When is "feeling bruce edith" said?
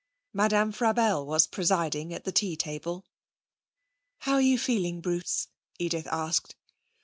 4.57-6.07